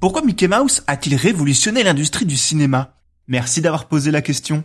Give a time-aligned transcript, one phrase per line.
[0.00, 2.94] Pourquoi Mickey Mouse a-t-il révolutionné l'industrie du cinéma?
[3.26, 4.62] Merci d'avoir posé la question.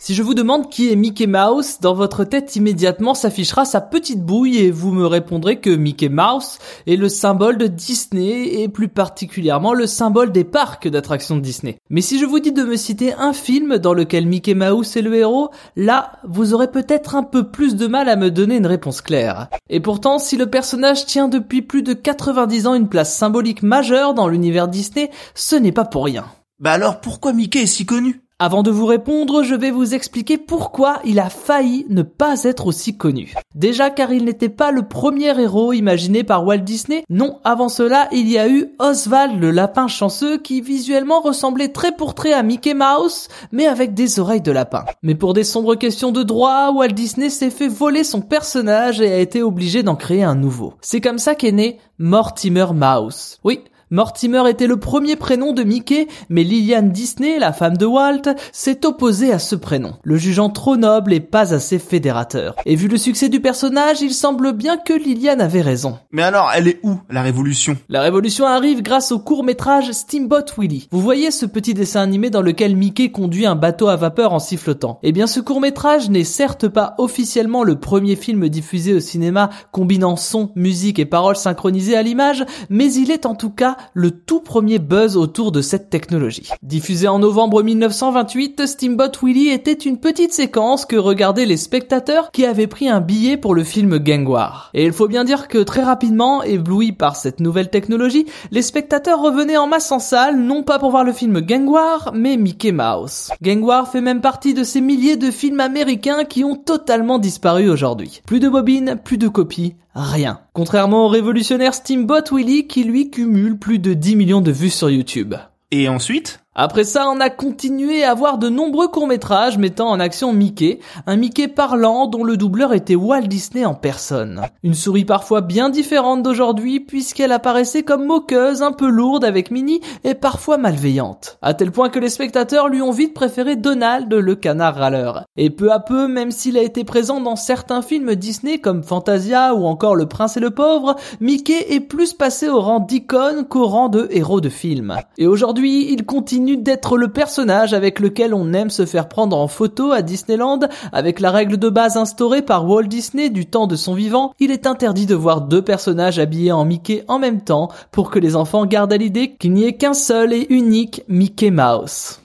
[0.00, 4.22] Si je vous demande qui est Mickey Mouse, dans votre tête immédiatement s'affichera sa petite
[4.22, 8.86] bouille et vous me répondrez que Mickey Mouse est le symbole de Disney et plus
[8.86, 11.78] particulièrement le symbole des parcs d'attractions de Disney.
[11.90, 15.02] Mais si je vous dis de me citer un film dans lequel Mickey Mouse est
[15.02, 18.66] le héros, là, vous aurez peut-être un peu plus de mal à me donner une
[18.66, 19.48] réponse claire.
[19.68, 24.14] Et pourtant, si le personnage tient depuis plus de 90 ans une place symbolique majeure
[24.14, 26.26] dans l'univers Disney, ce n'est pas pour rien.
[26.60, 28.22] Bah alors pourquoi Mickey est si connu?
[28.40, 32.68] Avant de vous répondre, je vais vous expliquer pourquoi il a failli ne pas être
[32.68, 33.34] aussi connu.
[33.56, 37.02] Déjà car il n'était pas le premier héros imaginé par Walt Disney.
[37.10, 41.90] Non, avant cela, il y a eu Oswald le lapin chanceux qui visuellement ressemblait très
[41.90, 44.84] pour très à Mickey Mouse, mais avec des oreilles de lapin.
[45.02, 49.12] Mais pour des sombres questions de droit, Walt Disney s'est fait voler son personnage et
[49.12, 50.74] a été obligé d'en créer un nouveau.
[50.80, 53.40] C'est comme ça qu'est né Mortimer Mouse.
[53.42, 58.34] Oui, Mortimer était le premier prénom de Mickey, mais Lillian Disney, la femme de Walt,
[58.52, 62.54] s'est opposée à ce prénom, le jugeant trop noble et pas assez fédérateur.
[62.66, 65.96] Et vu le succès du personnage, il semble bien que Lillian avait raison.
[66.12, 67.78] Mais alors, elle est où, la révolution?
[67.88, 70.88] La révolution arrive grâce au court-métrage Steamboat Willie.
[70.90, 74.38] Vous voyez ce petit dessin animé dans lequel Mickey conduit un bateau à vapeur en
[74.38, 74.98] sifflotant.
[75.02, 80.16] Eh bien, ce court-métrage n'est certes pas officiellement le premier film diffusé au cinéma combinant
[80.16, 84.40] son, musique et paroles synchronisées à l'image, mais il est en tout cas le tout
[84.40, 86.50] premier buzz autour de cette technologie.
[86.62, 92.44] Diffusé en novembre 1928, Steamboat Willie était une petite séquence que regardaient les spectateurs qui
[92.44, 94.70] avaient pris un billet pour le film Gangwar.
[94.74, 99.20] Et il faut bien dire que très rapidement, éblouis par cette nouvelle technologie, les spectateurs
[99.20, 103.30] revenaient en masse en salle, non pas pour voir le film Gangwar, mais Mickey Mouse.
[103.42, 108.22] Gangwar fait même partie de ces milliers de films américains qui ont totalement disparu aujourd'hui.
[108.26, 110.40] Plus de bobines, plus de copies, rien.
[110.52, 114.90] Contrairement au révolutionnaire Steamboat Willie qui lui cumule plus de 10 millions de vues sur
[114.90, 115.34] YouTube.
[115.70, 116.40] Et ensuite?
[116.60, 121.16] Après ça, on a continué à voir de nombreux courts-métrages mettant en action Mickey, un
[121.16, 124.42] Mickey parlant dont le doubleur était Walt Disney en personne.
[124.64, 129.80] Une souris parfois bien différente d'aujourd'hui puisqu'elle apparaissait comme moqueuse, un peu lourde avec Minnie
[130.02, 131.38] et parfois malveillante.
[131.42, 135.26] À tel point que les spectateurs lui ont vite préféré Donald le canard râleur.
[135.36, 139.54] Et peu à peu, même s'il a été présent dans certains films Disney comme Fantasia
[139.54, 143.66] ou encore Le Prince et le Pauvre, Mickey est plus passé au rang d'icône qu'au
[143.66, 144.96] rang de héros de film.
[145.18, 146.04] Et aujourd'hui, il
[146.38, 150.60] d'être le personnage avec lequel on aime se faire prendre en photo à Disneyland,
[150.92, 154.50] avec la règle de base instaurée par Walt Disney du temps de son vivant, il
[154.50, 158.36] est interdit de voir deux personnages habillés en Mickey en même temps pour que les
[158.36, 162.20] enfants gardent à l'idée qu'il n'y ait qu'un seul et unique Mickey Mouse.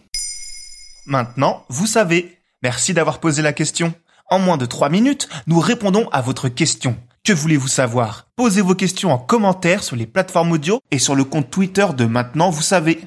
[1.05, 2.37] Maintenant, vous savez.
[2.61, 3.93] Merci d'avoir posé la question.
[4.29, 6.95] En moins de 3 minutes, nous répondons à votre question.
[7.25, 8.27] Que voulez-vous savoir?
[8.35, 12.05] Posez vos questions en commentaire sur les plateformes audio et sur le compte Twitter de
[12.05, 13.01] Maintenant, vous savez.